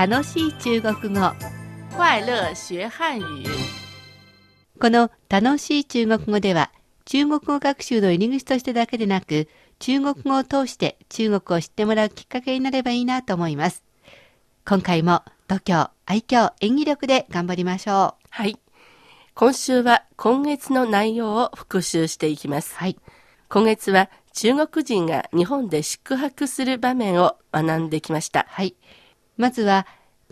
[0.00, 1.20] 楽しい中国語
[1.94, 3.44] 快乐学汉语。
[4.80, 6.72] この楽しい中国語では
[7.04, 9.46] 中国語学習の入り口としてだけでなく
[9.78, 13.84] 中国語を通して中国を知ってもらうきっかけになればいいなと思います。
[14.64, 18.26] 今回も度胸、愛嬌、演技力で頑張りましょう。
[18.30, 18.58] はい。
[19.34, 22.74] 今週は今月の内容を復習していきます。
[22.74, 22.96] はい。
[23.50, 28.46] 今月は中国人が日本で宿泊する場面を学んできました。
[28.48, 28.74] はい。
[29.40, 29.86] まずは、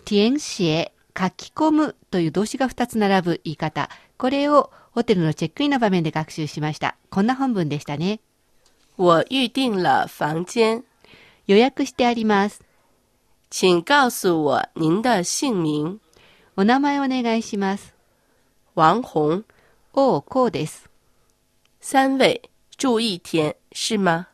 [0.04, 3.88] ティエンシエ、書き込むという動詞が2つ並ぶ言い方。
[4.18, 6.94] これをホテルのチェックインの場面で学習しました。
[7.08, 8.20] こんな本文でしたね。
[8.98, 10.84] 我预定了房間。
[11.46, 12.62] 予約してあります。
[13.50, 15.98] 請告訴我您的姓名。
[16.56, 17.94] お名前お願いします。
[18.76, 19.44] 王紅。
[19.94, 20.90] おう、こうです。
[21.80, 22.42] 三位
[22.76, 24.28] 住一天是嗎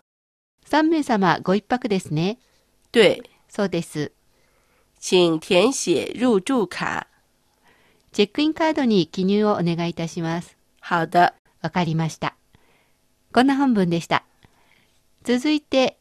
[0.69, 2.39] 3名様ご一泊ですね。
[2.91, 3.23] 對。
[3.49, 4.11] そうです。
[5.05, 7.07] 請填寫入住卡。
[8.13, 10.57] チェックインカードに記入をお願いいたします。
[10.81, 11.35] 好的。
[11.61, 12.35] わかりました。
[13.31, 14.25] こんな本文でした。
[15.23, 15.99] 続いて、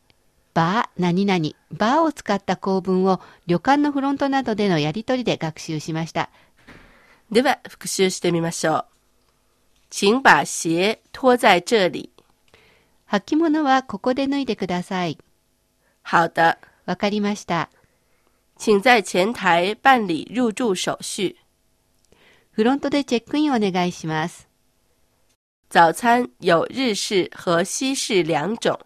[0.54, 6.30] バー何々、バーを使った構文を旅館のフロントなどでのやり取りで学習しました。
[7.30, 8.86] では復習してみましょう。
[9.92, 12.10] 請把鞋脱在這裡。
[13.08, 15.18] 履物はここで脱いでください。
[16.10, 16.58] 好的。
[16.86, 17.70] わかりました。
[18.58, 21.36] 請在前台辦理入住手續。
[22.52, 24.48] フロントでチェックインお願いします。
[25.70, 28.80] 早餐有日式和西式兩種。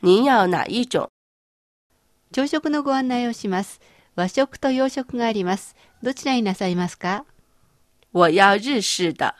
[0.00, 1.08] 您要哪一種
[2.32, 3.80] 朝食のご案内をします。
[4.16, 5.76] 和食と洋食があります。
[6.02, 7.24] どちらになさいますか？
[8.12, 9.34] 我要日式的。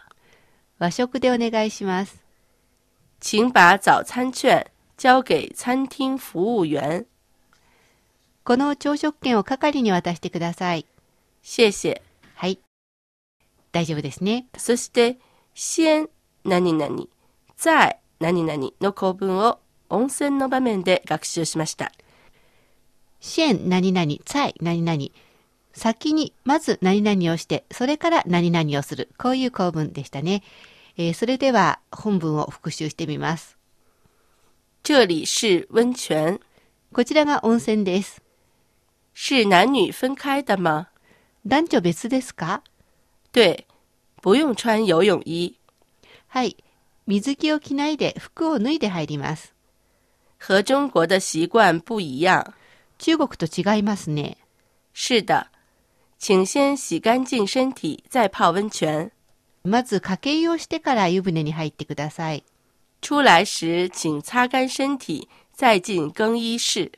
[0.78, 2.22] 和食でお願いします。
[3.20, 4.66] 請把早餐券
[4.98, 7.06] 交給餐廳服務員。
[8.42, 10.86] この朝食券を係に渡してください。
[11.42, 12.00] 謝謝。
[12.34, 12.58] はい。
[13.72, 14.46] 大丈夫ですね。
[14.56, 15.18] そして、
[15.54, 16.08] 先
[16.44, 17.04] 何々、
[17.56, 21.92] 在何々の構文を温泉の場面で学習しました。
[23.20, 24.98] 支援何々、在何々。
[25.72, 29.10] 先にまず何々をして、それから何々をする。
[29.18, 30.42] こういう構文でしたね。
[30.96, 33.56] えーそれでは本文を復習してみます。
[34.82, 36.40] 這裡是溫泉。
[36.92, 38.22] こちらが温泉です。
[39.14, 40.88] 是男女分開的嗎
[41.44, 42.60] 男女別ですか？
[43.32, 43.66] 對，
[44.22, 45.56] 不用穿游泳衣。
[46.28, 46.56] はい。
[47.06, 49.52] 水着を着ないで服を脱いで入ります。
[50.38, 52.52] 和中國的習慣不一樣。
[52.98, 54.36] 中国と違いますね。
[54.94, 55.46] 是的，
[56.20, 59.10] 請先洗乾淨身體，再泡溫泉。
[59.64, 62.44] まず掛け湯をしてから湯船に入ってください。
[63.00, 66.92] 出來時請擦乾身體，再進更衣室。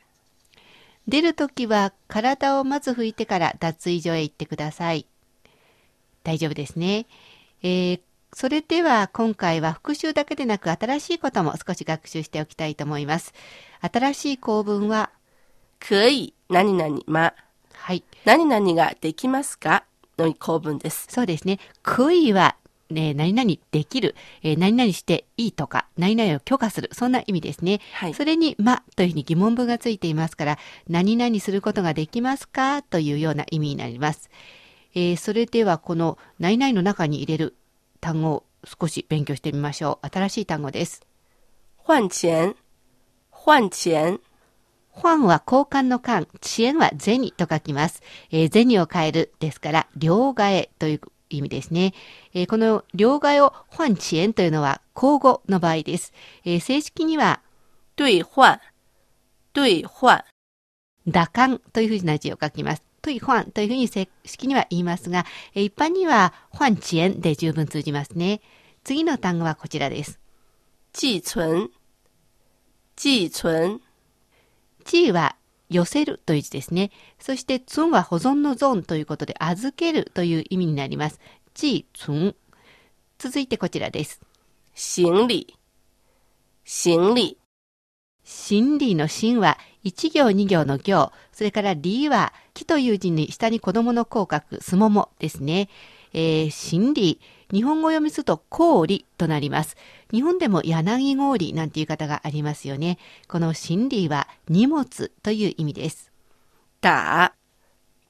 [1.08, 5.06] 出るときは体をまず拭いてから脱衣所へ行ってください。
[6.24, 7.06] 大丈夫ですね。
[7.62, 8.00] えー
[8.34, 13.34] それでは今回は復習だけでなく新しいことも少し学習しておきたいと思います。
[13.80, 15.10] 新しい構文は、
[15.78, 17.34] 可以何々ま
[17.74, 18.02] はい。
[18.24, 19.84] 何々ができますか
[20.16, 21.08] の構文です。
[21.10, 21.58] そうですね。
[21.82, 22.56] クイは、
[22.92, 27.80] ね、何々できる、えー何々していいとか、何々を許可する、そんな意味ですね。
[27.94, 30.58] はいそれに、まというふうに疑問文がついていますから、
[30.88, 32.82] 何々することができますか？
[32.82, 34.30] というような意味になります。
[34.94, 37.56] えーそれでは、この何々の中に入れる
[38.00, 40.06] 単語を少し勉強してみましょう。
[40.06, 41.02] 新しい単語です。
[41.86, 42.56] 換錢、
[43.32, 44.20] 換錢、
[44.94, 48.02] ファンは交換の換、遅延は銭と書きます。
[48.30, 51.00] えー銭を変えるですから、両替という
[51.36, 51.94] 意味ですね。
[52.34, 56.12] えーこの両替を換遅延というのは交互の場合です。
[56.44, 57.40] えー正式には、
[57.96, 58.58] 兌換、
[59.54, 60.22] 兌換、
[61.06, 62.82] 打換というふうな字を書きます。
[63.02, 68.40] とい換というふうに正式には言いますが、えー一般には換遅延で十分通じますね。
[68.84, 70.18] 次の単語はこちらです。
[70.92, 71.68] 寄存、
[72.96, 73.80] 寄存、
[74.84, 75.36] 地位は
[75.72, 76.90] 寄せるという字ですね。
[77.18, 81.20] そして、つんは保存のゾーンということで、預けるという意味になります。
[81.54, 82.34] 地つん。
[83.18, 84.20] 続いてこちらです。
[84.74, 85.46] 行李、
[86.64, 87.36] 行李、
[88.24, 95.68] 真理の真は一行二行の行、それから理は木という字に下に子供の口角、すももですね。
[96.14, 97.20] えー、真理、
[97.52, 99.76] 日本語読みすると氷となります。
[100.10, 102.98] 日本でも柳氷なんていう方がありますよね。
[103.28, 106.10] この真理は荷物という意味です。
[106.80, 107.34] 打、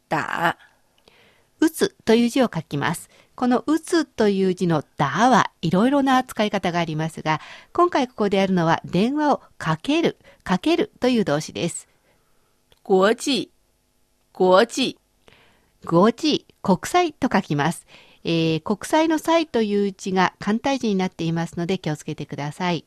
[0.09, 0.57] 打、
[1.61, 3.11] 打つという字を書きます。
[3.35, 7.41] この打つという字のだはいろいろな使い方がありますが、
[7.73, 11.89] 今回ここでやるのは電話をかける、かけるという動詞です。
[12.85, 13.51] 国際、
[14.33, 17.87] 国際、国際と書きます。
[18.25, 22.85] えー国際の際という字が簡体字になっていますので気をつけてください。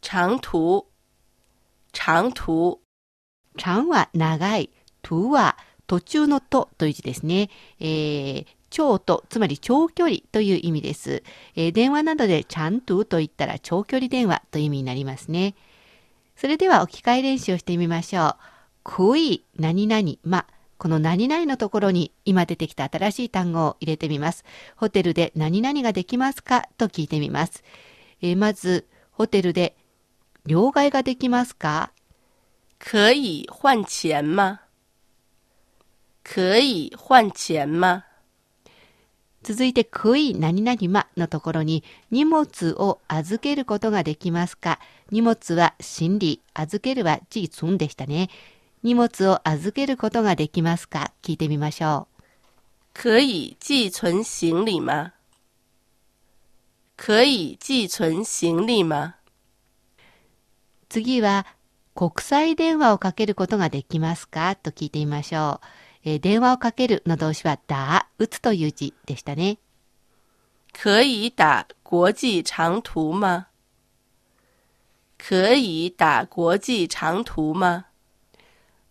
[0.00, 0.86] 長途、
[1.92, 2.80] 長途、
[3.56, 4.70] 長は長い、
[5.02, 7.50] 途は途中のとという字ですね。
[7.80, 11.24] えー長と、つまり長距離という意味です。
[11.56, 15.54] えー電話などでちゃんとと言ったら長距離電話という意味になりますね。
[16.36, 18.36] それでは置き換え練習をしてみましょう。
[18.84, 20.46] くい、何々、ま。
[20.80, 24.46] この何々のところに今出てきた新しい単語を入れてみます。
[24.76, 26.70] ホテルで何々ができますか？
[26.78, 27.62] と聞いてみます。
[28.22, 29.76] えーまず、ホテルで
[30.46, 31.92] 両替ができますか？
[32.78, 34.60] 可以换钱吗？
[36.24, 38.04] 可以换钱吗？
[39.42, 44.80] 続いて、くい何々まのところに、荷物を預けることができますか？
[45.10, 48.30] 荷物は心理、預けるは自存でしたね。
[48.82, 51.12] 荷物を預けることができますか？
[51.22, 52.08] 聞いてみましょ
[52.94, 55.12] 可以寄存行李吗？
[56.96, 59.16] 可以寄存行李吗？
[59.98, 60.04] う。
[60.88, 61.46] 次は、
[61.94, 64.56] 国際電話をかけることができますか？
[64.56, 65.66] と聞いてみましょう。
[66.04, 69.58] えー電話をかけるの動詞は、だ、打つという字でしたね。
[70.72, 73.48] 可以打国际长途吗？
[75.18, 77.89] 可以打国际长途吗？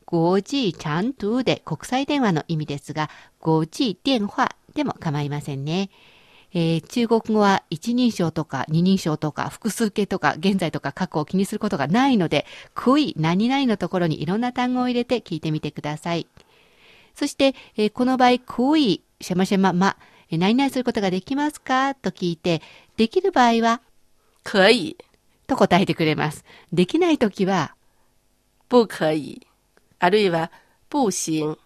[0.09, 3.11] 5G ちゃんとで国際電話の意味ですが、
[3.41, 5.91] 5G 電話でも構いませんね。
[6.51, 16.25] えー中国語は一人称とか二人称とか複数形とか現在とか過去を気にすることがないので、くい何々のところにいろんな単語を入れて聞いてみてください。
[17.13, 19.95] そして、えーこの場合、くい、シャマシャマ、ま、
[20.31, 21.93] えー何々することができますか？
[21.93, 22.63] と聞いて、
[22.97, 23.81] できる場合は、
[24.43, 24.97] 可以，
[25.45, 26.45] と答えてくれます。
[26.73, 27.75] できないときは、
[28.69, 29.45] 不可以，
[29.99, 30.51] あるいは
[30.89, 31.57] 不行。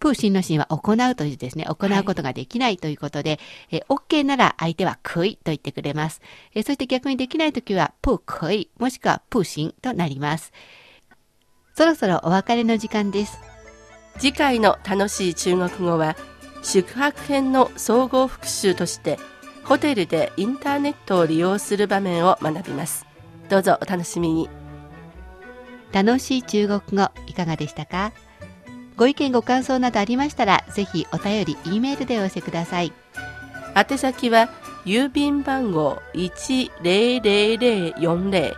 [0.00, 1.64] プーシンのシーンは行うという字ですね。
[1.64, 3.38] 行うことができないということで、
[3.70, 6.20] えー OK なら相手はくいと言ってくれます。
[6.54, 10.52] えーそして逆にできないときは、プーくい、もしくはプーシンとなります。
[11.74, 13.38] そろそろお別れの時間です。
[14.18, 16.16] 次回の楽しい中国語は
[16.62, 19.18] 宿泊編の総合復習として
[19.64, 23.06] ホテルでインターネットを利用する場面を学びます
[23.48, 24.48] どうぞお楽しみに
[25.92, 28.12] 楽しい中国語いかがでしたか？
[28.96, 32.92] ご意見ご感想などありましたら、ぜひお便り、E メールでお寄せください。
[33.74, 34.48] 宛先は
[34.84, 38.54] 郵便番号10040